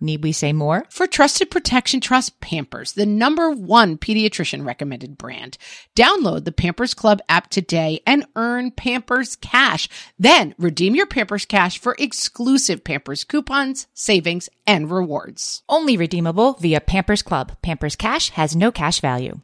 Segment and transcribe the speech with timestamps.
[0.00, 0.84] Need we say more?
[0.90, 5.56] For trusted protection, trust Pampers, the number one pediatrician recommended brand.
[5.96, 9.88] Download the Pampers Club app today and earn Pampers Cash.
[10.18, 15.62] Then redeem your Pampers Cash for exclusive Pampers coupons, savings, and rewards.
[15.68, 17.56] Only redeemable via Pampers Club.
[17.62, 19.40] Pampers Cash has no cash value.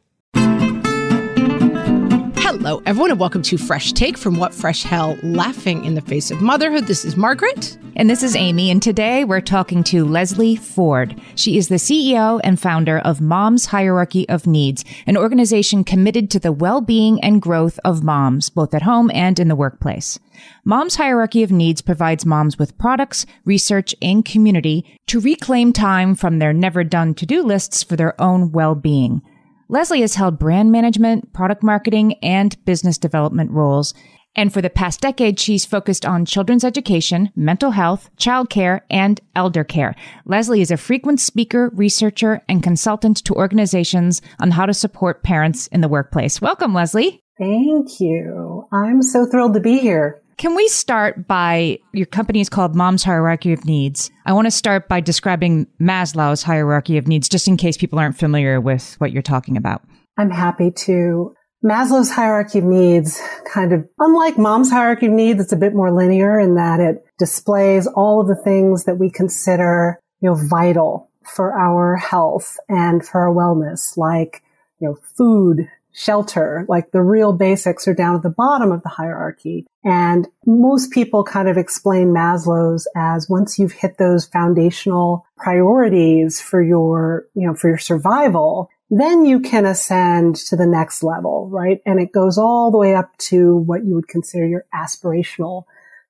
[2.53, 6.29] Hello, everyone, and welcome to Fresh Take from What Fresh Hell Laughing in the Face
[6.29, 6.85] of Motherhood.
[6.85, 7.77] This is Margaret.
[7.93, 11.19] And this is Amy, and today we're talking to Leslie Forde.
[11.35, 16.39] She is the CEO and founder of Mom's Hierarchy of Needs, an organization committed to
[16.39, 20.19] the well-being and growth of moms, both at home and in the workplace.
[20.63, 26.39] Mom's Hierarchy of Needs provides moms with products, research, and community to reclaim time from
[26.39, 29.21] their never done to-do lists for their own well-being.
[29.67, 33.93] Leslie has held brand management, product marketing, and business development roles.
[34.35, 39.63] And for the past decade, she's focused on children's education, mental health, childcare, and elder
[39.63, 39.93] care.
[40.25, 45.67] Leslie is a frequent speaker, researcher, and consultant to organizations on how to support parents
[45.67, 46.39] in the workplace.
[46.41, 47.21] Welcome, Leslie.
[47.37, 48.67] Thank you.
[48.71, 50.21] I'm so thrilled to be here.
[50.37, 54.09] Can we start by your company is called Mom's Hierarchy of Needs?
[54.25, 58.17] I want to start by describing Maslow's hierarchy of needs, just in case people aren't
[58.17, 59.83] familiar with what you're talking about.
[60.17, 61.35] I'm happy to.
[61.63, 65.91] Maslow's hierarchy of needs, kind of unlike mom's hierarchy of needs, it's a bit more
[65.91, 71.09] linear in that it displays all of the things that we consider, you know, vital
[71.23, 74.41] for our health and for our wellness, like,
[74.79, 78.89] you know, food, shelter, like the real basics are down at the bottom of the
[78.89, 79.67] hierarchy.
[79.83, 86.63] And most people kind of explain Maslow's as once you've hit those foundational priorities for
[86.63, 91.81] your, you know, for your survival, then you can ascend to the next level, right?
[91.85, 95.63] And it goes all the way up to what you would consider your aspirational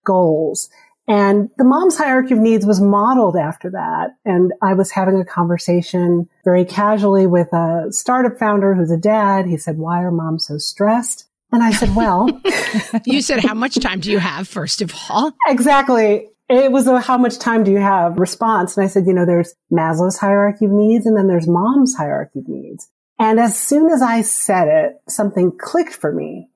[0.03, 0.67] goals.
[1.07, 4.15] And the mom's hierarchy of needs was modeled after that.
[4.25, 9.45] And I was having a conversation very casually with a startup founder who's a dad.
[9.45, 11.27] He said, why are moms so stressed?
[11.51, 12.29] And I said, well,
[13.05, 15.33] you said, how much time do you have, first of all?
[15.47, 16.29] Exactly.
[16.51, 18.75] It was a how much time do you have response.
[18.75, 22.39] And I said, you know, there's Maslow's hierarchy of needs and then there's mom's hierarchy
[22.39, 22.89] of needs.
[23.17, 26.49] And as soon as I said it, something clicked for me.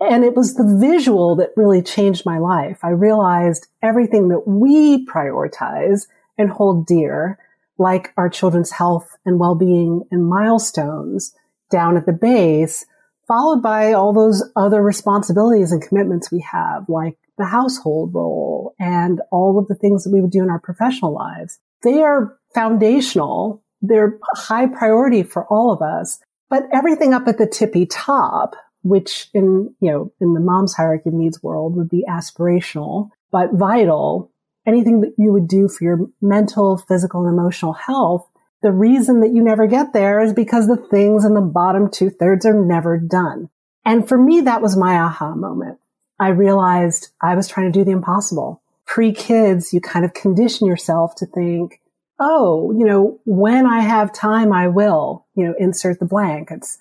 [0.00, 2.80] And it was the visual that really changed my life.
[2.82, 7.38] I realized everything that we prioritize and hold dear,
[7.78, 11.32] like our children's health and well-being and milestones
[11.70, 12.84] down at the base,
[13.28, 19.20] followed by all those other responsibilities and commitments we have, like the household role and
[19.30, 21.58] all of the things that we would do in our professional lives.
[21.82, 23.62] They are foundational.
[23.82, 29.28] They're high priority for all of us, but everything up at the tippy top which
[29.32, 34.30] in, you know, in the mom's hierarchy of needs world would be aspirational, but vital.
[34.66, 38.28] Anything that you would do for your mental, physical, and emotional health.
[38.62, 42.10] The reason that you never get there is because the things in the bottom two
[42.10, 43.48] thirds are never done.
[43.84, 45.78] And for me, that was my aha moment.
[46.18, 48.62] I realized I was trying to do the impossible.
[48.86, 51.80] Pre kids, you kind of condition yourself to think,
[52.20, 56.50] oh, you know, when I have time, I will, you know, insert the blank.
[56.50, 56.78] It's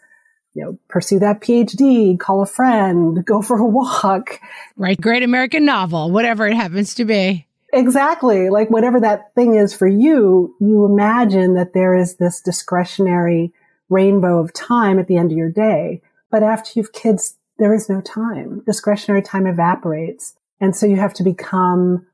[0.53, 4.39] you know, pursue that PhD, call a friend, go for a walk.
[4.77, 7.47] Write great American novel, whatever it happens to be.
[7.73, 8.51] Exactly.
[8.51, 13.51] Like whatever that thing is for you, you imagine that there is this discretionary
[13.89, 16.01] rainbow of time at the end of your day.
[16.29, 18.61] But after you've kids, there is no time.
[18.65, 20.35] Discretionary time evaporates.
[20.59, 22.05] And so you have to become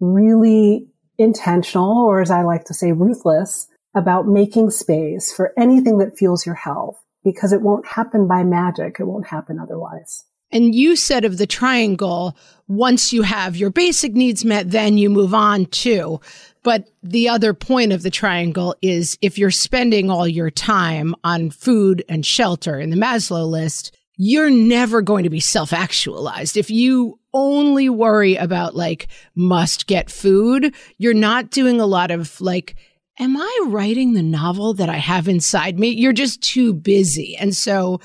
[0.00, 6.16] really intentional, or as I like to say, ruthless about making space for anything that
[6.16, 9.00] fuels your health because it won't happen by magic.
[9.00, 10.24] It won't happen otherwise.
[10.50, 12.36] And you said of the triangle,
[12.68, 16.20] once you have your basic needs met, then you move on to.
[16.62, 21.50] But the other point of the triangle is if you're spending all your time on
[21.50, 26.56] food and shelter in the Maslow list, you're never going to be self actualized.
[26.56, 32.38] If you only worry about like must get food, you're not doing a lot of
[32.40, 32.74] like,
[33.20, 35.90] am I writing the novel that I have inside me?
[35.90, 37.36] You're just too busy.
[37.36, 38.00] And so,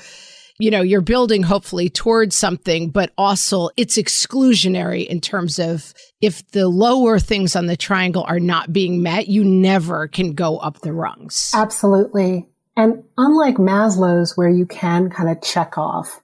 [0.60, 6.48] you know, you're building hopefully towards something, but also it's exclusionary in terms of if
[6.52, 10.80] the lower things on the triangle are not being met, you never can go up
[10.80, 11.50] the rungs.
[11.52, 12.46] Absolutely.
[12.76, 16.20] And unlike Maslow's, where you can kind of check off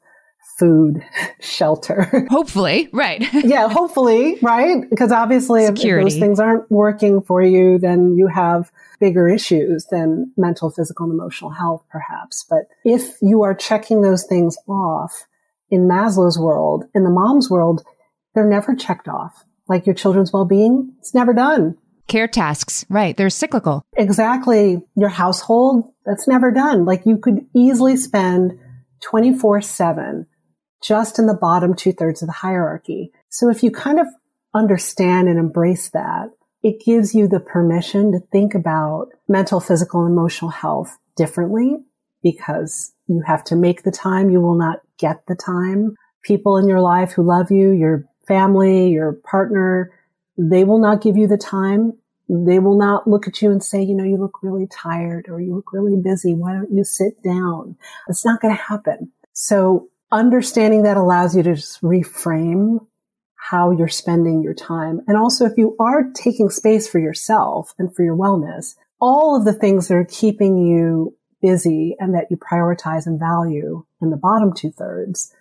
[0.60, 1.02] food,
[1.40, 2.26] shelter.
[2.30, 3.26] Hopefully, right.
[3.32, 4.88] yeah, hopefully, right?
[4.88, 8.70] Because obviously, if, if, those things aren't working for you, then you have
[9.00, 12.44] bigger issues than mental, physical, and emotional health, perhaps.
[12.48, 15.26] But if you are checking those things off
[15.70, 17.82] in Maslow's world, in the mom's world,
[18.34, 19.44] they're never checked off.
[19.68, 21.78] Like your children's well-being, it's never done.
[22.10, 23.16] Care tasks, right.
[23.16, 23.84] They're cyclical.
[23.96, 24.82] Exactly.
[24.96, 26.84] Your household, that's never done.
[26.84, 28.58] Like you could easily spend
[29.02, 30.26] 24 seven
[30.82, 33.12] just in the bottom two thirds of the hierarchy.
[33.28, 34.08] So if you kind of
[34.52, 36.30] understand and embrace that,
[36.64, 41.76] it gives you the permission to think about mental, physical, and emotional health differently
[42.24, 44.30] because you have to make the time.
[44.30, 45.94] You will not get the time.
[46.24, 49.92] People in your life who love you, your family, your partner,
[50.40, 51.92] they will not give you the time.
[52.28, 55.40] They will not look at you and say, you know, you look really tired or
[55.40, 56.32] you look really busy.
[56.32, 57.76] Why don't you sit down?
[58.08, 59.12] It's not going to happen.
[59.32, 62.86] So understanding that allows you to just reframe
[63.34, 65.00] how you're spending your time.
[65.08, 69.44] And also, if you are taking space for yourself and for your wellness, all of
[69.44, 74.16] the things that are keeping you busy and that you prioritize and value in the
[74.16, 75.34] bottom two thirds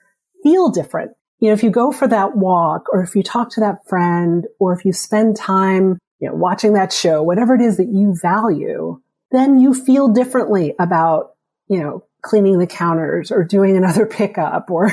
[0.44, 1.12] feel different.
[1.40, 4.46] You know, if you go for that walk or if you talk to that friend
[4.60, 8.16] or if you spend time, you know, watching that show, whatever it is that you
[8.22, 9.02] value,
[9.32, 11.36] then you feel differently about,
[11.68, 14.92] you know, cleaning the counters or doing another pickup or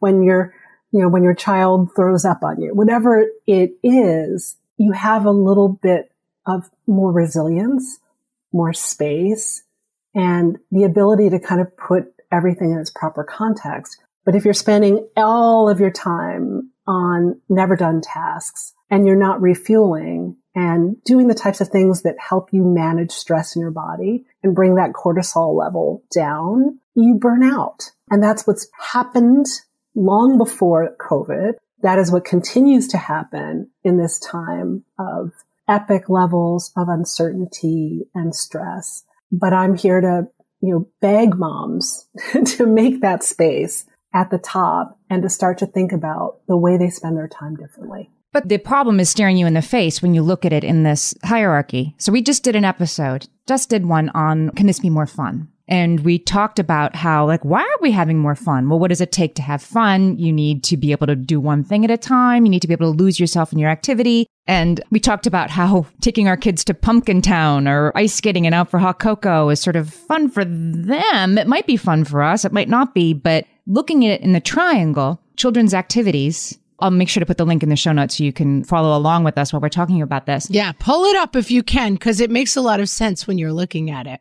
[0.00, 0.54] when you're
[0.92, 5.30] you know, when your child throws up on you, whatever it is, you have a
[5.30, 6.10] little bit
[6.46, 7.98] of more resilience,
[8.52, 9.62] more space,
[10.14, 13.98] and the ability to kind of put everything in its proper context.
[14.26, 19.40] But if you're spending all of your time on never done tasks and you're not
[19.40, 24.26] refueling and doing the types of things that help you manage stress in your body
[24.42, 27.92] and bring that cortisol level down, you burn out.
[28.10, 29.46] And that's what's happened
[29.94, 31.52] long before COVID.
[31.82, 35.30] That is what continues to happen in this time of
[35.68, 39.04] epic levels of uncertainty and stress.
[39.30, 40.26] But I'm here to,
[40.62, 42.08] you know, beg moms
[42.56, 43.84] to make that space
[44.16, 47.54] at the top and to start to think about the way they spend their time
[47.54, 48.10] differently.
[48.32, 50.82] But the problem is staring you in the face when you look at it in
[50.82, 51.94] this hierarchy.
[51.98, 55.48] So we just did an episode, just did one on can this be more fun?
[55.68, 58.68] And we talked about how, like, why aren't we having more fun?
[58.68, 60.16] Well, what does it take to have fun?
[60.16, 62.44] You need to be able to do one thing at a time.
[62.44, 64.26] You need to be able to lose yourself in your activity.
[64.46, 68.54] And we talked about how taking our kids to Pumpkin Town or ice skating and
[68.54, 71.36] out for hot cocoa is sort of fun for them.
[71.36, 72.44] It might be fun for us.
[72.44, 77.08] It might not be, but looking at it in the triangle, children's activities, I'll make
[77.08, 79.38] sure to put the link in the show notes so you can follow along with
[79.38, 80.50] us while we're talking about this.
[80.50, 83.38] Yeah, pull it up if you can, because it makes a lot of sense when
[83.38, 84.20] you're looking at it.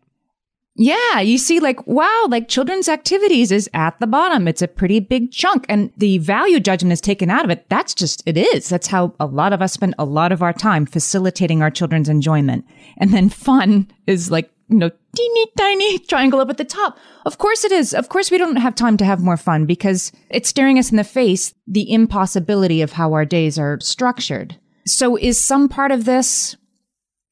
[0.77, 4.45] Yeah, you see, like, wow, like children's activities is at the bottom.
[4.45, 5.65] It's a pretty big chunk.
[5.69, 7.65] And the value judgment is taken out of it.
[7.69, 8.67] That's just, it is.
[8.67, 12.09] That's how a lot of us spend a lot of our time facilitating our children's
[12.09, 12.65] enjoyment.
[12.97, 16.97] And then fun is like, you know, teeny tiny triangle up at the top.
[17.25, 17.93] Of course it is.
[17.93, 20.97] Of course we don't have time to have more fun because it's staring us in
[20.97, 24.57] the face the impossibility of how our days are structured.
[24.85, 26.55] So is some part of this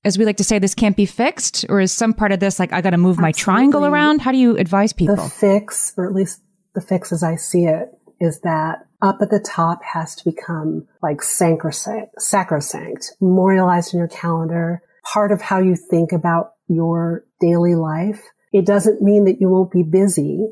[0.05, 1.65] as we like to say, this can't be fixed?
[1.69, 3.27] Or is some part of this like, I got to move Absolutely.
[3.27, 4.21] my triangle around?
[4.21, 5.15] How do you advise people?
[5.15, 6.41] The fix, or at least
[6.75, 10.87] the fix as I see it, is that up at the top has to become
[11.01, 17.75] like sacrosanct, sacrosanct, memorialized in your calendar, part of how you think about your daily
[17.75, 18.21] life.
[18.51, 20.47] It doesn't mean that you won't be busy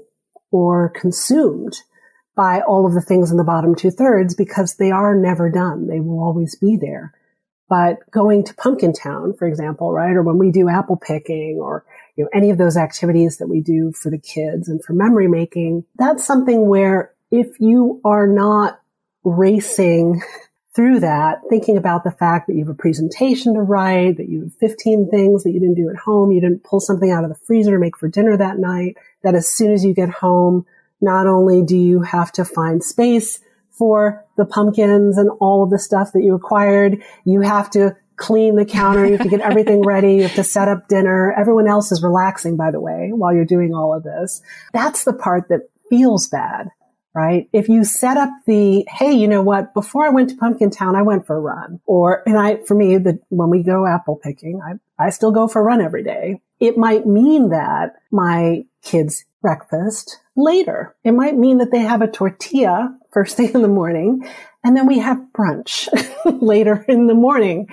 [0.52, 1.74] or consumed
[2.36, 5.88] by all of the things in the bottom two thirds because they are never done.
[5.88, 7.14] They will always be there.
[7.70, 10.16] But going to Pumpkin Town, for example, right?
[10.16, 11.86] Or when we do apple picking or,
[12.18, 15.30] you know, any of those activities that we do for the kids and for memory
[15.30, 18.82] making, that's something where if you are not
[19.24, 20.22] racing
[20.74, 24.44] through that, thinking about the fact that you have a presentation to write, that you
[24.44, 27.30] have 15 things that you didn't do at home, you didn't pull something out of
[27.30, 30.66] the freezer to make for dinner that night, that as soon as you get home,
[31.02, 33.40] not only do you have to find space
[33.82, 37.02] for the pumpkins and all of the stuff that you acquired.
[37.26, 39.06] You have to clean the counter.
[39.06, 40.18] You have to get everything ready.
[40.18, 41.34] You have to set up dinner.
[41.36, 44.42] Everyone else is relaxing, by the way, while you're doing all of this.
[44.72, 46.68] That's the part that feels bad.
[47.14, 47.50] Right?
[47.52, 49.74] If you set up the, hey, you know what?
[49.74, 51.80] Before I went to Pumpkin Town, I went for a run.
[51.86, 55.48] Or, and I, for me, the, when we go apple picking, I, I still go
[55.48, 56.42] for a run every day.
[56.60, 60.96] It might mean that my kids breakfast later.
[61.04, 64.28] It might mean that they have a tortilla first thing in the morning
[64.64, 65.88] and then we have brunch
[66.42, 67.68] later in the morning.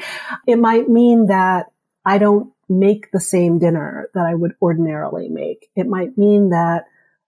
[0.46, 1.66] It might mean that
[2.04, 5.70] I don't make the same dinner that I would ordinarily make.
[5.76, 6.84] It might mean that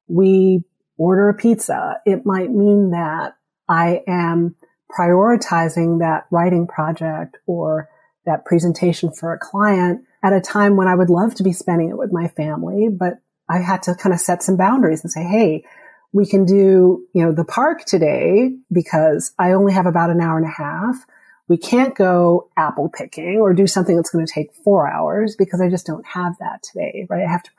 [0.07, 0.65] we
[1.01, 1.99] order a pizza.
[2.05, 3.35] It might mean that
[3.67, 4.55] I am
[4.97, 7.89] prioritizing that writing project or
[8.27, 11.89] that presentation for a client at a time when I would love to be spending
[11.89, 13.15] it with my family, but
[13.49, 15.65] I had to kind of set some boundaries and say, Hey,
[16.13, 20.37] we can do, you know, the park today because I only have about an hour
[20.37, 21.07] and a half.
[21.49, 25.63] We can't go apple picking or do something that's going to take four hours because
[25.63, 27.25] I just don't have that today, right?
[27.27, 27.51] I have to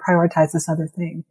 [0.00, 1.24] prioritize this other thing.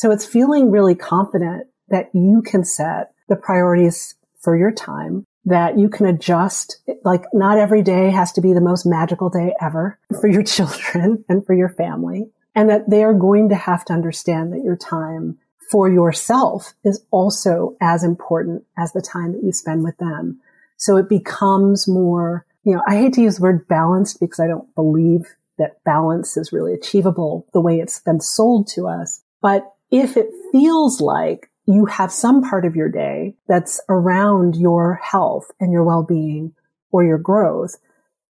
[0.00, 5.78] So it's feeling really confident that you can set the priorities for your time, that
[5.78, 6.78] you can adjust.
[7.04, 11.22] Like not every day has to be the most magical day ever for your children
[11.28, 12.30] and for your family.
[12.54, 15.36] And that they are going to have to understand that your time
[15.70, 20.40] for yourself is also as important as the time that you spend with them.
[20.78, 24.46] So it becomes more, you know, I hate to use the word balanced because I
[24.46, 25.26] don't believe
[25.58, 29.22] that balance is really achievable the way it's been sold to us.
[29.42, 34.94] But if it feels like you have some part of your day that's around your
[35.02, 36.52] health and your well-being
[36.90, 37.76] or your growth,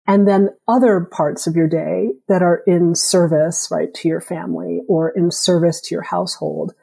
[0.08, 4.82] and then other parts of your day that are in service, right, to your family
[4.88, 6.74] or in service to your household,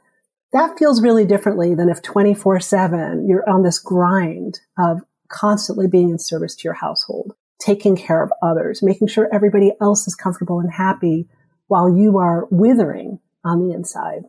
[0.52, 6.08] that feels really differently than if 24 seven you're on this grind of constantly being
[6.08, 10.58] in service to your household, taking care of others, making sure everybody else is comfortable
[10.60, 11.28] and happy
[11.66, 14.22] while you are withering on the inside.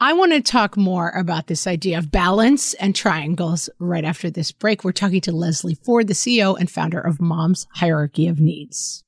[0.00, 4.52] I want to talk more about this idea of balance and triangles right after this
[4.52, 4.84] break.
[4.84, 9.02] We're talking to Leslie Forde, the CEO and founder of Mom's Hierarchy of Needs.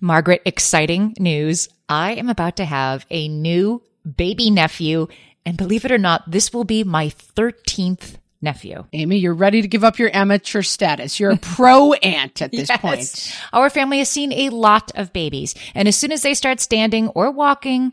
[0.00, 1.68] Margaret, exciting news.
[1.88, 3.82] I am about to have a new
[4.16, 5.08] baby nephew.
[5.44, 8.84] And believe it or not, this will be my 13th nephew.
[8.92, 11.18] Amy, you're ready to give up your amateur status.
[11.18, 12.80] You're a pro aunt at this yes.
[12.80, 13.36] point.
[13.52, 15.56] Our family has seen a lot of babies.
[15.74, 17.92] And as soon as they start standing or walking,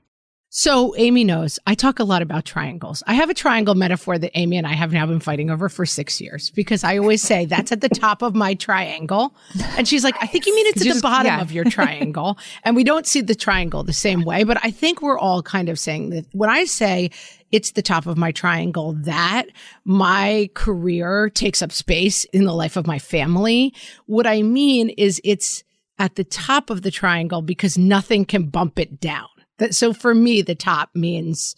[0.53, 3.01] So Amy knows I talk a lot about triangles.
[3.07, 5.85] I have a triangle metaphor that Amy and I have now been fighting over for
[5.85, 9.33] six years because I always say that's at the top of my triangle.
[9.77, 11.39] And she's like, I think you mean it's at the bottom yeah.
[11.41, 12.37] of your triangle.
[12.65, 15.69] and we don't see the triangle the same way, but I think we're all kind
[15.69, 17.11] of saying that when I say
[17.53, 19.45] it's the top of my triangle that
[19.85, 23.73] my career takes up space in the life of my family,
[24.05, 25.63] what I mean is it's
[25.97, 29.29] at the top of the triangle because nothing can bump it down.
[29.61, 31.55] That, so for me, the top means,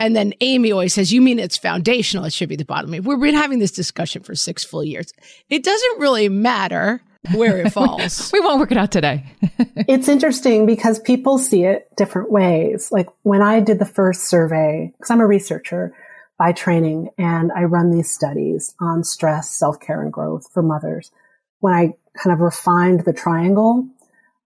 [0.00, 2.24] and then Amy always says, you mean it's foundational.
[2.24, 2.90] It should be the bottom.
[2.90, 5.12] We've been having this discussion for six full years.
[5.48, 7.00] It doesn't really matter
[7.32, 8.32] where it falls.
[8.32, 9.24] we won't work it out today.
[9.86, 12.90] it's interesting because people see it different ways.
[12.90, 15.94] Like when I did the first survey, because I'm a researcher
[16.40, 21.12] by training and I run these studies on stress, self-care and growth for mothers.
[21.60, 23.88] When I kind of refined the triangle,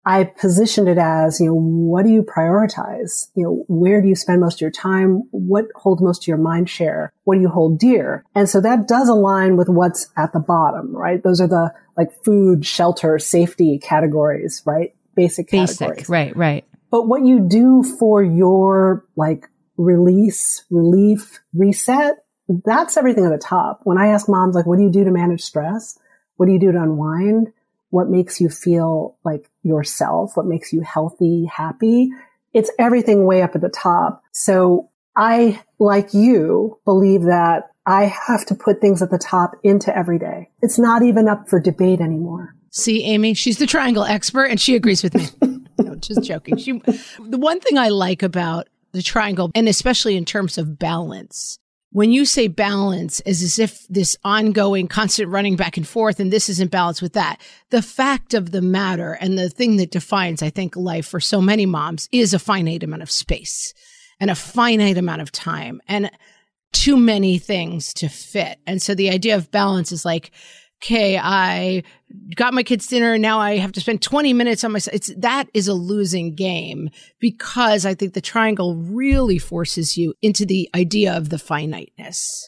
[0.06, 3.30] I positioned it as, you know, what do you prioritize?
[3.36, 5.24] You know, where do you spend most of your time?
[5.32, 7.14] What holds most of your mind share?
[7.24, 8.26] What do you hold dear?
[8.36, 11.24] And so that does align with what's at the bottom, right?
[11.24, 14.94] Those are the like food, shelter, safety categories, right?
[15.16, 15.98] Basic categories.
[15.98, 16.66] Basic, right, right.
[16.92, 22.16] But what you do for your like release, relief, reset,
[22.66, 23.82] that's everything at the top.
[23.84, 25.98] When I ask moms, like, what do you do to manage stress?
[26.36, 27.54] What do you do to unwind?
[27.94, 32.10] what makes you feel like yourself, what makes you healthy, happy.
[32.54, 34.22] It's everything way up at the top.
[34.32, 39.96] So I, like you, believe that I have to put things at the top into
[39.96, 40.50] every day.
[40.62, 42.56] It's not even up for debate anymore.
[42.72, 45.28] See, Amy, she's the triangle expert and she agrees with me.
[45.80, 46.58] no, just joking.
[46.58, 46.72] She,
[47.20, 51.60] the one thing I like about the triangle, and especially in terms of balance,
[51.94, 56.34] when you say balance is as if this ongoing constant running back and forth and
[56.34, 60.44] this isn't balance with that the fact of the matter and the thing that defines
[60.44, 63.74] i think life for so many moms is a finite amount of space
[64.20, 66.12] and a finite amount of time and
[66.74, 68.60] too many things to fit.
[68.68, 70.32] And so the idea of balance is like
[70.84, 71.84] okay, I
[72.36, 75.14] got my kids dinner and now I have to spend 20 minutes on my it's
[75.18, 80.70] that is a losing game because I think the triangle really forces you into the
[80.76, 82.48] idea of the finiteness.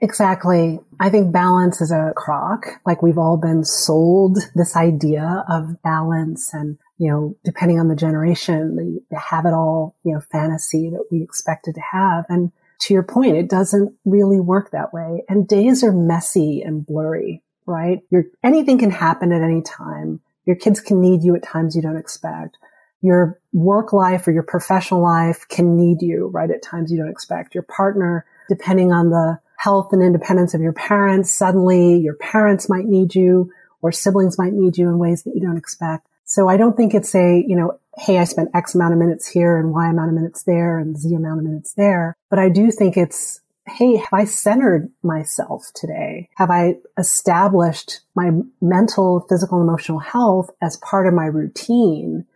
[0.00, 0.80] Exactly.
[1.00, 2.66] I think balance is a crock.
[2.86, 7.96] Like we've all been sold this idea of balance and, you know, depending on the
[7.96, 12.26] generation, the, the have it all, you know, fantasy that we expected to have.
[12.28, 12.52] And
[12.82, 15.24] to your point, it doesn't really work that way.
[15.28, 18.00] And days are messy and blurry right?
[18.10, 20.20] Your, anything can happen at any time.
[20.46, 22.56] Your kids can need you at times you don't expect.
[23.00, 26.50] Your work life or your professional life can need you, right?
[26.50, 27.54] At times you don't expect.
[27.54, 32.84] Your partner, depending on the health and independence of your parents, suddenly your parents might
[32.84, 33.50] need you
[33.82, 36.06] or siblings might need you in ways that you don't expect.
[36.24, 39.28] So I don't think it's a, you know, hey, I spent X amount of minutes
[39.28, 42.16] here and Y amount of minutes there and Z amount of minutes there.
[42.30, 46.28] But I do think it's Hey, have I centered myself today?
[46.36, 52.26] Have I established my mental, physical, emotional health as part of my routine?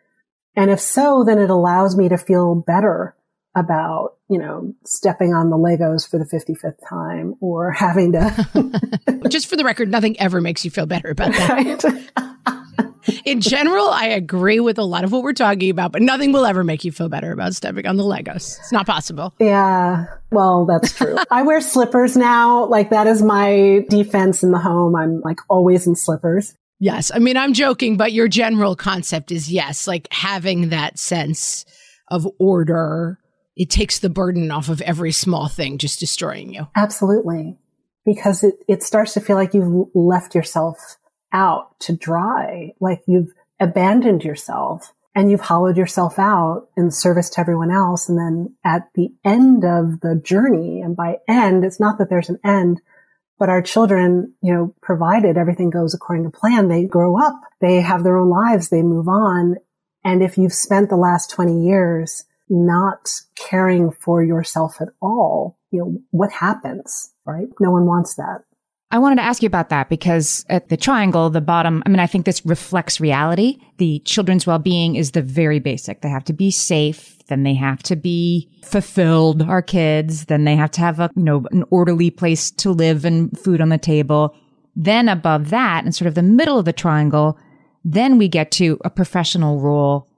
[0.57, 3.15] And if so, then it allows me to feel better
[3.55, 9.21] about, you know, stepping on the Legos for the 55th time or having to.
[9.29, 11.85] Just for the record, nothing ever makes you feel better about that.
[12.17, 12.39] Right?
[13.25, 16.45] In general, I agree with a lot of what we're talking about, but nothing will
[16.45, 18.59] ever make you feel better about stepping on the Legos.
[18.59, 19.35] It's not possible.
[19.39, 20.07] Yeah.
[20.31, 21.17] Well, that's true.
[21.31, 22.67] I wear slippers now.
[22.67, 24.97] Like that is my defense in the home.
[24.97, 26.55] I'm like always in slippers.
[26.81, 27.11] Yes.
[27.13, 31.65] I mean, I'm joking, but your general concept is yes, like having that sense
[32.11, 33.19] of order.
[33.57, 36.69] It takes the burden off of every small thing just destroying you.
[36.77, 37.59] Absolutely.
[38.05, 40.77] Because it, it starts to feel like you've left yourself
[41.33, 42.73] out to dry.
[42.81, 48.09] Like you've abandoned yourself and you've hollowed yourself out in service to everyone else.
[48.09, 52.29] And then at the end of the journey, and by end, it's not that there's
[52.29, 52.81] an end,
[53.39, 57.81] but our children, you know, provided everything goes according to plan, they grow up, they
[57.81, 59.57] have their own lives, they move on.
[60.05, 65.81] And if you've spent the last 20 years not caring for yourself at all, you
[65.81, 67.49] know, what happens, right?
[67.61, 68.45] No one wants that.
[68.91, 72.01] I wanted to ask you about that because at the triangle, the bottom, I mean,
[72.01, 73.59] I think this reflects reality.
[73.77, 76.01] The children's well-being is the very basic.
[76.01, 77.19] They have to be safe.
[77.27, 80.25] Then they have to be fulfilled, our kids.
[80.25, 83.61] Then they have to have a, you know, an orderly place to live and food
[83.61, 84.35] on the table.
[84.75, 87.37] Then above that, and sort of the middle of the triangle,
[87.85, 90.09] then we get to a professional role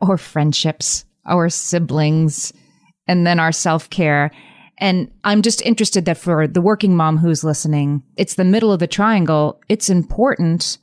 [0.00, 2.52] or friendships, our siblings,
[3.06, 4.30] and then our self-care.
[4.78, 8.78] And I'm just interested that for the working mom who's listening, it's the middle of
[8.78, 9.60] the triangle.
[9.68, 10.78] It's important.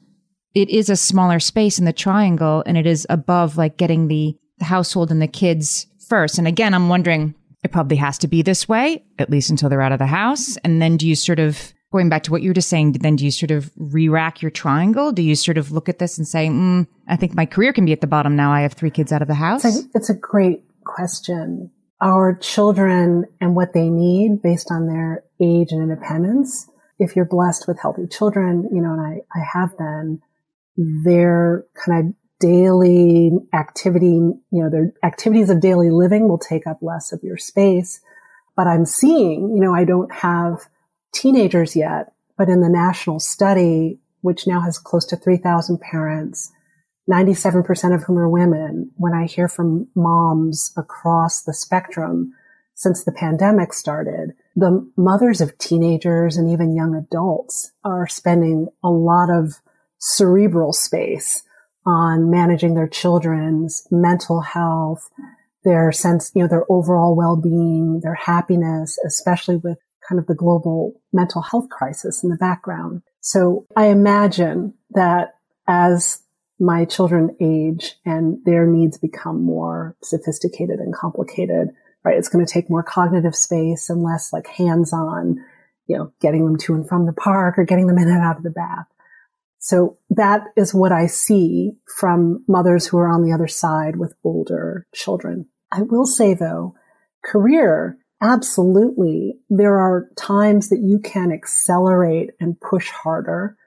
[0.56, 4.36] It is a smaller space in the triangle and it is above like getting the,
[4.58, 6.38] the household and the kids first.
[6.38, 9.82] And again, I'm wondering, it probably has to be this way, at least until they're
[9.82, 10.58] out of the house.
[10.64, 13.16] And then do you sort of, going back to what you were just saying, then
[13.16, 15.12] do you sort of re-rack your triangle?
[15.12, 17.86] Do you sort of look at this and say, mm, I think my career can
[17.86, 18.52] be at the bottom now.
[18.52, 19.64] I have three kids out of the house?
[19.64, 25.24] It's a, it's a great question our children and what they need based on their
[25.42, 26.70] age and independence.
[27.00, 30.22] If you're blessed with healthy children, you know, and I, I have been,
[30.76, 36.80] their kind of daily activity, you know, their activities of daily living will take up
[36.82, 38.02] less of your space.
[38.56, 40.66] But I'm seeing, you know, I don't have
[41.14, 46.52] teenagers yet, but in the national study, which now has close to 3,000 parents,
[47.12, 52.34] 97% of whom are women, when I hear from moms across the spectrum
[52.76, 58.90] since the pandemic started, the mothers of teenagers and even young adults are spending a
[58.90, 59.62] lot of
[60.00, 61.44] cerebral space
[61.86, 65.10] on managing their children's mental health,
[65.64, 70.94] their sense, you know, their overall well-being, their happiness, especially with kind of the global
[71.12, 73.02] mental health crisis in the background.
[73.22, 75.36] So I imagine that
[75.68, 76.23] as
[76.60, 81.70] my children age and their needs become more sophisticated and complicated,
[82.04, 82.18] right?
[82.18, 85.38] It's going to take more cognitive space and less like hands-on,
[85.88, 88.38] you know, getting them to and from the park or getting them in and out
[88.38, 88.86] of the bath.
[89.60, 94.14] So that is what I see from mothers who are on the other side with
[94.24, 95.48] older children.
[95.72, 96.76] I will say though,
[97.24, 99.40] career, absolutely.
[99.50, 103.58] There are times that you can accelerate and push harder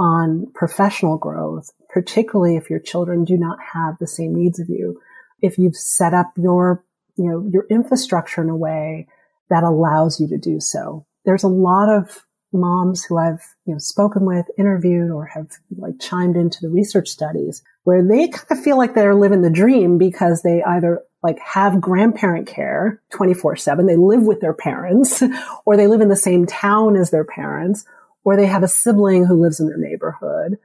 [0.00, 4.98] on professional growth, particularly if your children do not have the same needs of you.
[5.42, 6.82] If you've set up your,
[7.16, 9.08] you know, your infrastructure in a way
[9.50, 11.04] that allows you to do so.
[11.26, 16.00] There's a lot of moms who I've, you know, spoken with, interviewed, or have like
[16.00, 19.98] chimed into the research studies where they kind of feel like they're living the dream
[19.98, 23.86] because they either like have grandparent care 24 seven.
[23.86, 25.22] They live with their parents
[25.66, 27.84] or they live in the same town as their parents
[28.30, 30.56] or they have a sibling who lives in their neighborhood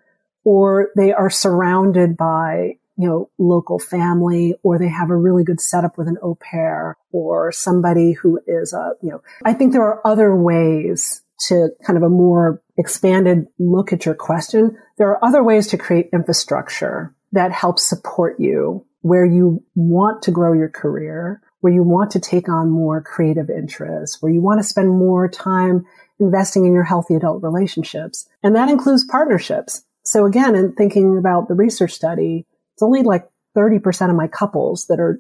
[0.43, 5.59] or they are surrounded by you know, local family, or they have a really good
[5.59, 9.83] setup with an au pair or somebody who is a, you know, I think there
[9.83, 15.25] are other ways to kind of a more expanded look at your question, there are
[15.25, 20.69] other ways to create infrastructure that helps support you where you want to grow your
[20.69, 24.89] career, where you want to take on more creative interests, where you want to spend
[24.89, 25.85] more time
[26.19, 28.27] investing in your healthy adult relationships.
[28.43, 29.83] And that includes partnerships.
[30.03, 34.87] So again, in thinking about the research study, it's only like 30% of my couples
[34.87, 35.19] that are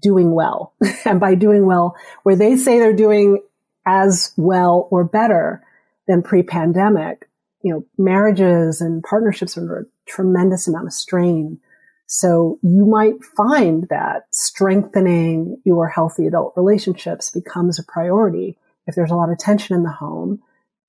[0.00, 0.74] doing well.
[1.04, 3.42] and by doing well, where they say they're doing
[3.86, 5.62] as well or better
[6.06, 7.28] than pre-pandemic.
[7.62, 11.60] You know, marriages and partnerships are under a tremendous amount of strain.
[12.06, 19.10] So you might find that strengthening your healthy adult relationships becomes a priority if there's
[19.10, 20.40] a lot of tension in the home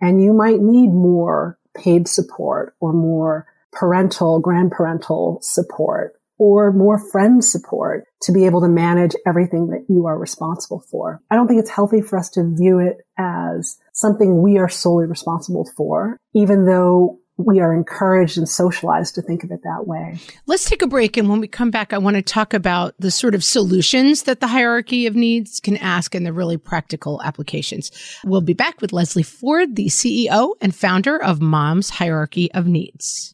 [0.02, 7.44] and you might need more paid support or more parental, grandparental support or more friend
[7.44, 11.22] support to be able to manage everything that you are responsible for.
[11.30, 15.06] I don't think it's healthy for us to view it as something we are solely
[15.06, 20.20] responsible for, even though we are encouraged and socialized to think of it that way.
[20.46, 21.18] Let's take a break.
[21.18, 24.40] And when we come back, I want to talk about the sort of solutions that
[24.40, 27.92] the hierarchy of needs can ask and the really practical applications.
[28.24, 33.34] We'll be back with Leslie Forde, the CEO and founder of Mom's Hierarchy of Needs.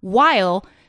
[0.00, 0.64] while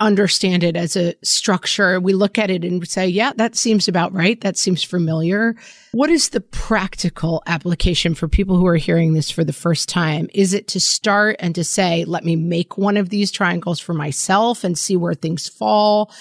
[0.00, 2.00] understand it as a structure.
[2.00, 4.40] We look at it and say, yeah, that seems about right.
[4.40, 5.54] That seems familiar.
[5.92, 10.28] What is the practical application for people who are hearing this for the first time?
[10.34, 13.94] Is it to start and to say, let me make one of these triangles for
[13.94, 16.12] myself and see where things fall?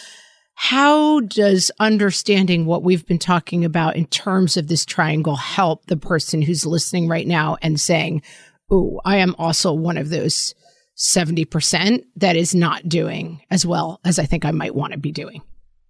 [0.55, 5.97] How does understanding what we've been talking about in terms of this triangle help the
[5.97, 8.21] person who's listening right now and saying,
[8.69, 10.53] Oh, I am also one of those
[10.97, 15.11] 70% that is not doing as well as I think I might want to be
[15.11, 15.41] doing.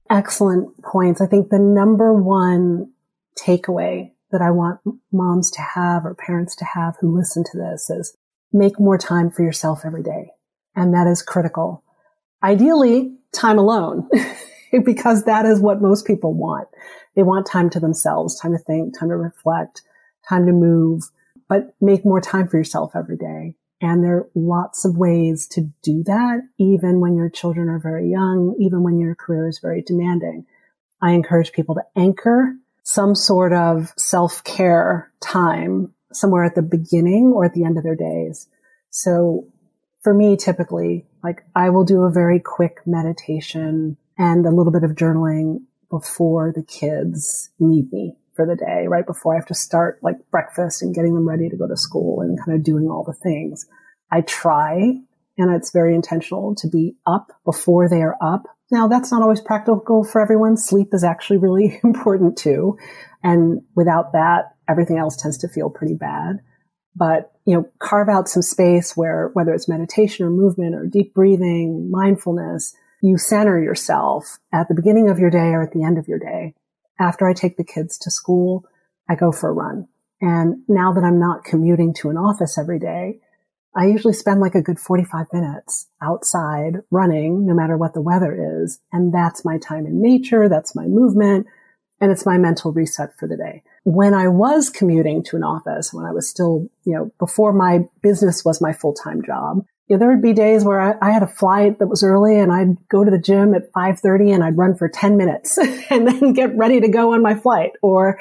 [0.10, 1.22] Excellent points.
[1.22, 2.92] I think the number one
[3.38, 4.80] takeaway that I want
[5.12, 8.16] moms to have or parents to have who listen to this is
[8.52, 10.32] make more time for yourself every day.
[10.76, 11.84] And that is critical.
[12.44, 14.10] Ideally, time alone,
[14.86, 16.68] because that is what most people want.
[17.16, 19.82] They want time to themselves, time to think, time to reflect,
[20.28, 21.04] time to move,
[21.48, 23.56] but make more time for yourself every day.
[23.84, 28.10] And there are lots of ways to do that, even when your children are very
[28.10, 30.46] young, even when your career is very demanding.
[31.02, 37.44] I encourage people to anchor some sort of self-care time somewhere at the beginning or
[37.44, 38.48] at the end of their days.
[38.90, 39.50] So
[40.02, 44.86] for me, typically, like I will do a very quick meditation and a little bit
[44.86, 49.56] of journaling before the kids need me for the day, right before I have to
[49.56, 52.90] start like breakfast and getting them ready to go to school and kind of doing
[52.90, 53.66] all the things.
[54.12, 54.94] I try,
[55.38, 58.44] and it's very intentional to be up before they are up.
[58.72, 60.58] Now that's not always practical for everyone.
[60.58, 62.78] Sleep is actually really important too.
[63.24, 66.40] And without that, everything else tends to feel pretty bad.
[66.96, 71.14] But, you know, carve out some space where whether it's meditation or movement or deep
[71.14, 75.98] breathing, mindfulness, you center yourself at the beginning of your day or at the end
[75.98, 76.54] of your day
[77.04, 78.66] after I take the kids to school,
[79.10, 79.88] I go for a run.
[80.22, 83.20] And now that I'm not commuting to an office every day,
[83.76, 88.62] I usually spend like a good 45 minutes outside running, no matter what the weather
[88.62, 88.80] is.
[88.94, 90.48] And that's my time in nature.
[90.48, 91.48] That's my movement.
[92.00, 93.64] And it's my mental reset for the day.
[93.84, 97.82] When I was commuting to an office, when I was still, you know, before my
[98.02, 101.24] business was my full-time job, you know, there would be days where I, I, had
[101.24, 104.58] a flight that was early and I'd go to the gym at 5.30 and I'd
[104.58, 105.58] run for 10 minutes
[105.90, 107.72] and then get ready to go on my flight.
[107.82, 108.18] Or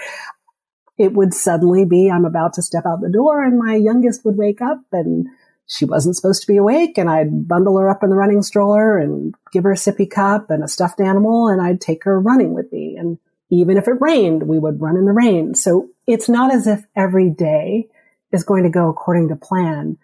[0.98, 4.37] it would suddenly be, I'm about to step out the door and my youngest would
[4.37, 5.27] wake up and
[5.66, 8.98] she wasn't supposed to be awake and I'd bundle her up in the running stroller
[8.98, 12.55] and give her a sippy cup and a stuffed animal and I'd take her running
[12.55, 12.96] with me.
[12.98, 13.18] And
[13.51, 15.55] even if it rained, we would run in the rain.
[15.55, 17.88] So it's not as if every day
[18.33, 19.98] is going to go according to plan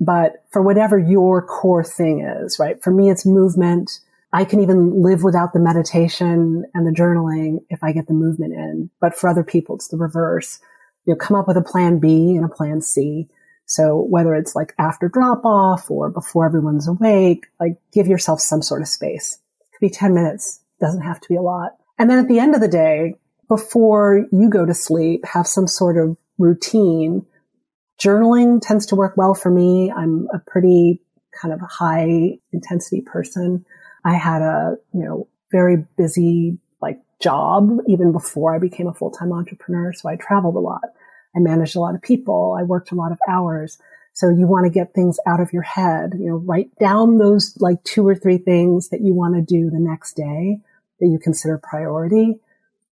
[0.00, 2.82] but for whatever your core thing is, right?
[2.82, 4.00] For me, it's movement.
[4.32, 8.52] I can even live without the meditation and the journaling if I get the movement
[8.52, 8.90] in.
[9.00, 10.58] But for other people, it's the reverse.
[11.06, 13.28] You know, come up with a plan B and a plan C.
[13.66, 18.62] So whether it's like after drop off or before everyone's awake, like give yourself some
[18.62, 19.38] sort of space.
[19.60, 20.60] It could be 10 minutes.
[20.80, 21.76] Doesn't have to be a lot.
[21.98, 23.14] And then at the end of the day,
[23.48, 27.24] before you go to sleep, have some sort of routine
[28.00, 29.92] Journaling tends to work well for me.
[29.92, 31.00] I'm a pretty
[31.40, 33.64] kind of high intensity person.
[34.04, 39.32] I had a, you know, very busy like job even before I became a full-time
[39.32, 39.92] entrepreneur.
[39.92, 40.82] So I traveled a lot.
[41.36, 42.56] I managed a lot of people.
[42.58, 43.78] I worked a lot of hours.
[44.12, 47.56] So you want to get things out of your head, you know, write down those
[47.58, 50.60] like two or three things that you want to do the next day
[51.00, 52.38] that you consider priority.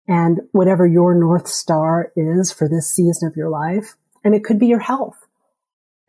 [0.07, 4.59] And whatever your North Star is for this season of your life, and it could
[4.59, 5.17] be your health,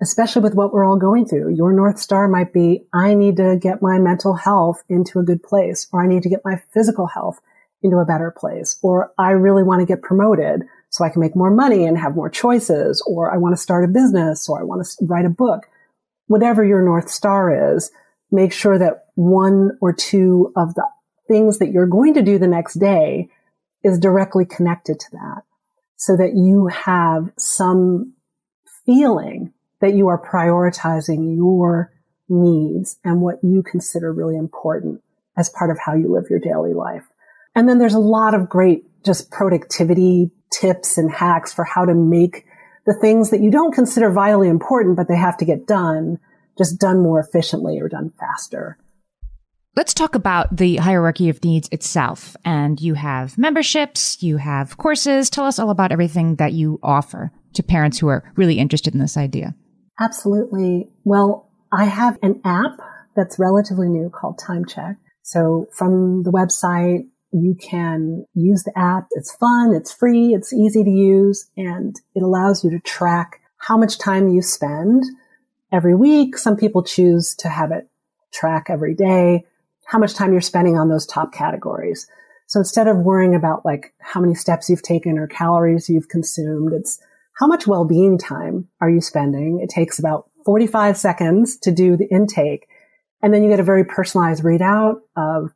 [0.01, 1.55] especially with what we're all going through.
[1.55, 5.43] Your North Star might be, I need to get my mental health into a good
[5.43, 7.41] place, or I need to get my physical health
[7.83, 11.35] into a better place, or I really want to get promoted so I can make
[11.35, 14.65] more money and have more choices, or I want to start a business, or I
[14.65, 15.65] want to write a book.
[16.27, 17.91] Whatever your North Star is,
[18.31, 20.87] make sure that one or two of the
[21.29, 23.29] things that you're going to do the next day
[23.83, 25.43] is directly connected to that.
[26.03, 28.13] So that you have some
[28.85, 31.93] feeling that you are prioritizing your
[32.29, 35.01] needs and what you consider really important
[35.37, 37.05] as part of how you live your daily life.
[37.55, 41.95] And then there's a lot of great just productivity tips and hacks for how to
[41.95, 42.47] make
[42.85, 46.19] the things that you don't consider vitally important, but they have to get done,
[46.59, 48.77] just done more efficiently or done faster.
[49.75, 52.37] Let's talk about the hierarchy of needs itself.
[52.45, 55.31] And you have memberships, you have courses.
[55.31, 59.01] Tell us all about everything that you offer to parents who are really interested in
[59.01, 59.55] this idea.
[59.99, 60.91] Absolutely.
[61.05, 62.81] Well, I have an app
[63.17, 64.97] that's relatively new called Time Check.
[65.23, 69.07] So from the website, you can use the app.
[69.13, 69.73] It's fun.
[69.75, 70.35] It's free.
[70.35, 75.05] It's easy to use and it allows you to track how much time you spend
[75.73, 76.37] every week.
[76.37, 77.89] Some people choose to have it
[78.35, 79.45] track every day,
[79.93, 82.07] how much time you're spending on those top categories.
[82.47, 86.73] So instead of worrying about like how many steps you've taken or calories you've consumed,
[86.73, 86.99] it's
[87.39, 89.61] how much well-being time are you spending?
[89.61, 92.69] It takes about 45 seconds to do the intake.
[93.23, 95.53] And then you get a very personalized readout of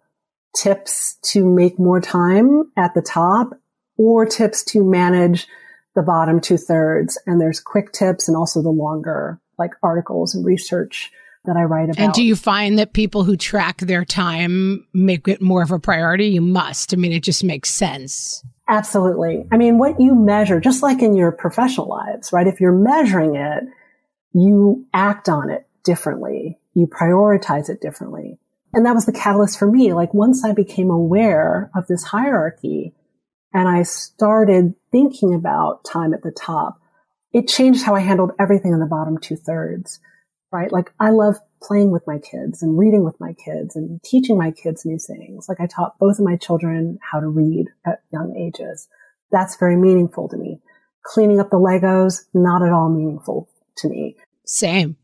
[0.54, 3.58] tips to make more time at the top
[3.96, 5.46] or tips to manage
[5.94, 7.18] the bottom two thirds.
[7.26, 11.10] And there's quick tips and also the longer like articles and research
[11.46, 11.98] that I write about.
[11.98, 15.78] And do you find that people who track their time make it more of a
[15.78, 16.26] priority?
[16.26, 16.92] You must.
[16.92, 18.44] I mean, it just makes sense.
[18.68, 19.46] Absolutely.
[19.52, 22.46] I mean, what you measure, just like in your professional lives, right?
[22.46, 23.64] If you're measuring it,
[24.32, 26.58] you act on it differently.
[26.74, 28.38] You prioritize it differently.
[28.74, 29.94] And that was the catalyst for me.
[29.94, 32.92] Like once I became aware of this hierarchy
[33.54, 36.80] and I started thinking about time at the top,
[37.32, 40.00] it changed how I handled everything in the bottom two thirds,
[40.52, 40.70] right?
[40.72, 44.50] Like I love playing with my kids and reading with my kids and teaching my
[44.50, 45.48] kids new things.
[45.48, 48.88] Like I taught both of my children how to read at young ages.
[49.32, 50.60] That's very meaningful to me.
[51.04, 54.16] Cleaning up the Legos, not at all meaningful to me.
[54.44, 54.96] Same.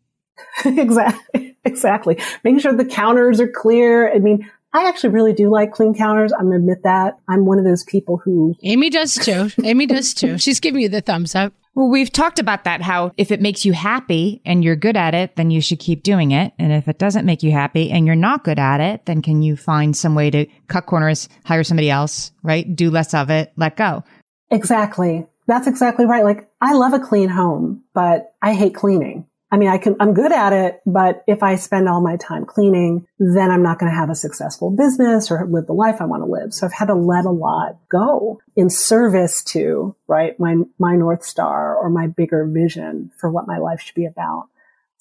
[0.64, 1.48] exactly.
[1.64, 2.20] Exactly.
[2.42, 4.12] Making sure the counters are clear.
[4.12, 6.32] I mean, I actually really do like clean counters.
[6.32, 7.18] I'm going to admit that.
[7.28, 8.56] I'm one of those people who.
[8.64, 9.50] Amy does too.
[9.62, 10.38] Amy does too.
[10.38, 11.52] She's giving you the thumbs up.
[11.74, 15.14] Well, we've talked about that, how if it makes you happy and you're good at
[15.14, 16.52] it, then you should keep doing it.
[16.58, 19.40] And if it doesn't make you happy and you're not good at it, then can
[19.42, 22.76] you find some way to cut corners, hire somebody else, right?
[22.76, 24.04] Do less of it, let go.
[24.50, 25.26] Exactly.
[25.46, 26.24] That's exactly right.
[26.24, 29.26] Like I love a clean home, but I hate cleaning.
[29.52, 32.46] I mean, I can, I'm good at it, but if I spend all my time
[32.46, 36.06] cleaning, then I'm not going to have a successful business or live the life I
[36.06, 36.54] want to live.
[36.54, 41.22] So I've had to let a lot go in service to, right, my, my North
[41.22, 44.48] Star or my bigger vision for what my life should be about.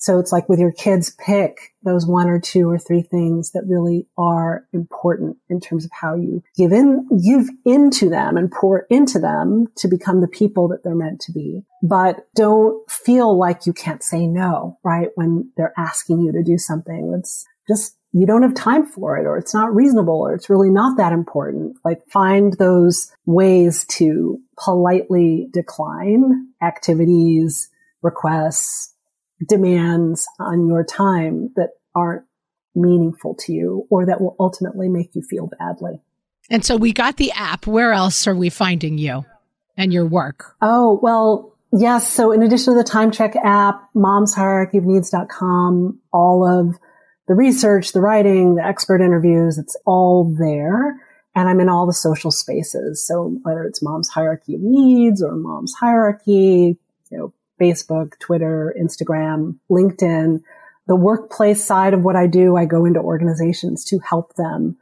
[0.01, 3.67] So it's like with your kids, pick those one or two or three things that
[3.67, 8.87] really are important in terms of how you give in, give into them and pour
[8.89, 11.61] into them to become the people that they're meant to be.
[11.83, 15.09] But don't feel like you can't say no, right?
[15.13, 19.25] When they're asking you to do something that's just you don't have time for it
[19.25, 21.77] or it's not reasonable or it's really not that important.
[21.85, 27.69] Like find those ways to politely decline activities,
[28.01, 28.90] requests,
[29.47, 32.25] demands on your time that aren't
[32.75, 35.99] meaningful to you or that will ultimately make you feel badly.
[36.49, 37.67] And so we got the app.
[37.67, 39.23] Where else are we finding you
[39.77, 40.55] and your work?
[40.61, 42.11] Oh, well, yes.
[42.11, 46.77] So in addition to the time check app, momshierarchyofneeds.com, all of
[47.27, 50.97] the research, the writing, the expert interviews, it's all there.
[51.33, 53.07] And I'm in all the social spaces.
[53.07, 56.77] So whether it's mom's hierarchy of needs or mom's hierarchy,
[57.09, 60.41] you know, Facebook, Twitter, Instagram, LinkedIn.
[60.87, 64.77] The workplace side of what I do, I go into organizations to help them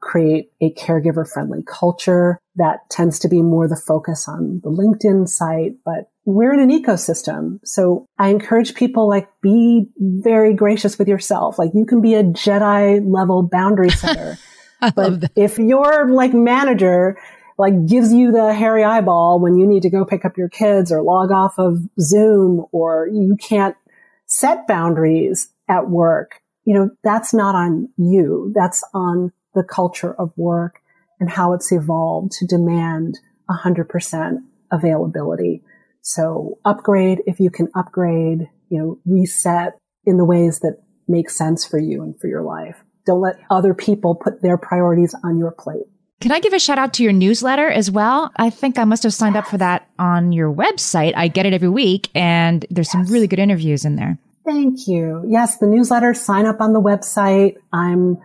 [0.00, 5.28] create a caregiver friendly culture that tends to be more the focus on the LinkedIn
[5.28, 7.60] site, but we're in an ecosystem.
[7.64, 11.58] So I encourage people like be very gracious with yourself.
[11.58, 14.36] Like you can be a Jedi level boundary setter.
[14.94, 17.18] but if your like manager
[17.58, 20.92] like gives you the hairy eyeball when you need to go pick up your kids
[20.92, 23.76] or log off of Zoom or you can't
[24.26, 26.40] set boundaries at work.
[26.64, 28.52] You know, that's not on you.
[28.54, 30.80] That's on the culture of work
[31.18, 33.18] and how it's evolved to demand
[33.50, 34.36] 100%
[34.70, 35.62] availability.
[36.02, 40.78] So upgrade if you can upgrade, you know, reset in the ways that
[41.08, 42.76] make sense for you and for your life.
[43.04, 45.86] Don't let other people put their priorities on your plate.
[46.20, 48.32] Can I give a shout out to your newsletter as well?
[48.34, 51.12] I think I must have signed up for that on your website.
[51.16, 52.92] I get it every week and there's yes.
[52.92, 54.18] some really good interviews in there.
[54.44, 55.24] Thank you.
[55.28, 57.54] Yes, the newsletter, sign up on the website.
[57.72, 58.16] I'm,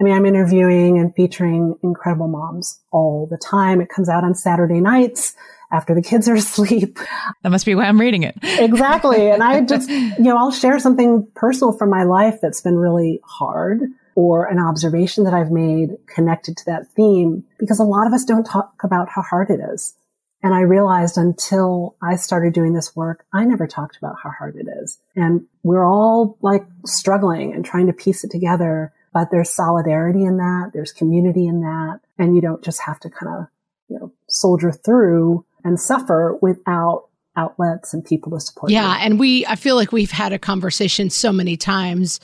[0.00, 3.80] I mean, I'm interviewing and featuring incredible moms all the time.
[3.80, 5.36] It comes out on Saturday nights
[5.70, 6.98] after the kids are asleep.
[7.44, 8.36] That must be why I'm reading it.
[8.42, 9.30] exactly.
[9.30, 13.20] And I just, you know, I'll share something personal from my life that's been really
[13.24, 13.82] hard
[14.16, 18.24] or an observation that I've made connected to that theme because a lot of us
[18.24, 19.94] don't talk about how hard it is.
[20.42, 24.56] And I realized until I started doing this work, I never talked about how hard
[24.56, 24.98] it is.
[25.14, 30.38] And we're all like struggling and trying to piece it together, but there's solidarity in
[30.38, 30.70] that.
[30.72, 32.00] There's community in that.
[32.18, 33.46] And you don't just have to kind of,
[33.88, 38.76] you know, soldier through and suffer without outlets and people to support you.
[38.76, 39.04] yeah, you.
[39.04, 42.18] and we I feel like we've had a conversation so many times.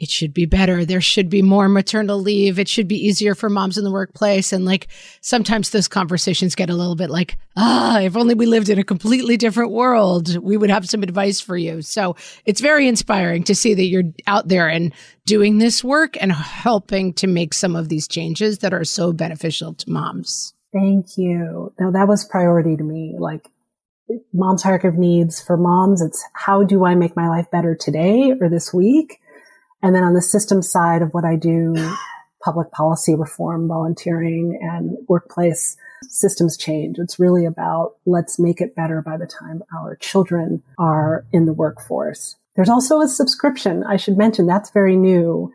[0.00, 0.86] It should be better.
[0.86, 2.58] There should be more maternal leave.
[2.58, 4.50] It should be easier for moms in the workplace.
[4.50, 4.88] And like
[5.20, 8.84] sometimes those conversations get a little bit like, ah, if only we lived in a
[8.84, 11.82] completely different world, we would have some advice for you.
[11.82, 14.94] So it's very inspiring to see that you're out there and
[15.26, 19.74] doing this work and helping to make some of these changes that are so beneficial
[19.74, 20.54] to moms.
[20.72, 21.74] Thank you.
[21.78, 23.16] Now that was priority to me.
[23.18, 23.50] Like
[24.32, 28.32] mom's hierarchy of needs for moms, it's how do I make my life better today
[28.40, 29.20] or this week?
[29.82, 31.74] And then on the system side of what I do,
[32.42, 35.76] public policy reform, volunteering and workplace
[36.08, 36.98] systems change.
[36.98, 41.52] It's really about let's make it better by the time our children are in the
[41.52, 42.36] workforce.
[42.56, 43.84] There's also a subscription.
[43.84, 45.52] I should mention that's very new.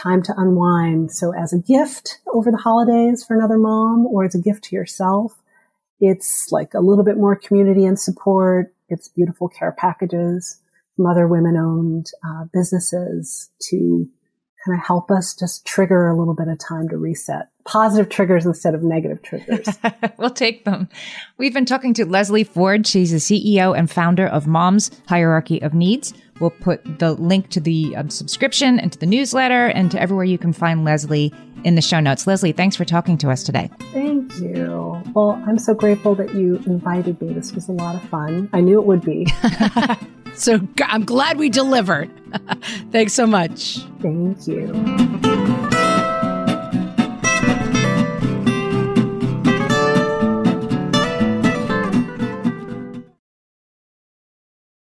[0.00, 1.10] Time to unwind.
[1.10, 4.76] So as a gift over the holidays for another mom or as a gift to
[4.76, 5.32] yourself,
[6.00, 8.72] it's like a little bit more community and support.
[8.88, 10.60] It's beautiful care packages
[10.98, 14.08] from other women owned uh, businesses to
[14.66, 17.48] kind of help us just trigger a little bit of time to reset.
[17.64, 19.68] Positive triggers instead of negative triggers.
[20.18, 20.88] we'll take them.
[21.36, 22.84] We've been talking to Leslie Forde.
[22.84, 26.14] She's the CEO and founder of Mom's Hierarchy of Needs.
[26.40, 30.24] We'll put the link to the um, subscription and to the newsletter and to everywhere
[30.24, 31.32] you can find Leslie
[31.62, 32.26] in the show notes.
[32.26, 33.70] Leslie, thanks for talking to us today.
[33.92, 35.00] Thank you.
[35.14, 37.32] Well, I'm so grateful that you invited me.
[37.34, 38.50] This was a lot of fun.
[38.52, 39.26] I knew it would be.
[40.38, 42.10] so I'm glad we delivered.
[42.92, 43.78] thanks so much.
[44.00, 45.17] Thank you.